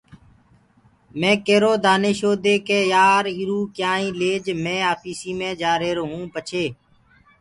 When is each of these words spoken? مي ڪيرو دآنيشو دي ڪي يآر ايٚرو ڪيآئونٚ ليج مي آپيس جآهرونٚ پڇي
مي 1.19 1.31
ڪيرو 1.45 1.71
دآنيشو 1.85 2.31
دي 2.43 2.55
ڪي 2.67 2.79
يآر 2.93 3.23
ايٚرو 3.31 3.59
ڪيآئونٚ 3.77 4.17
ليج 4.19 4.45
مي 4.63 4.77
آپيس 4.93 5.21
جآهرونٚ 5.61 6.31
پڇي 6.33 6.65